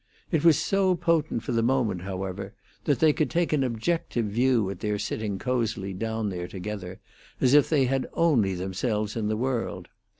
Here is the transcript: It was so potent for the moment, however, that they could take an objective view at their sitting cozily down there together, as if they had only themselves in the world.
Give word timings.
It 0.31 0.43
was 0.43 0.57
so 0.57 0.95
potent 0.95 1.43
for 1.43 1.51
the 1.51 1.61
moment, 1.61 2.01
however, 2.01 2.55
that 2.85 2.97
they 2.97 3.13
could 3.13 3.29
take 3.29 3.53
an 3.53 3.63
objective 3.63 4.25
view 4.25 4.67
at 4.71 4.79
their 4.79 4.97
sitting 4.97 5.37
cozily 5.37 5.93
down 5.93 6.29
there 6.29 6.47
together, 6.47 6.99
as 7.39 7.53
if 7.53 7.69
they 7.69 7.85
had 7.85 8.09
only 8.13 8.55
themselves 8.55 9.15
in 9.15 9.27
the 9.27 9.37
world. 9.37 9.89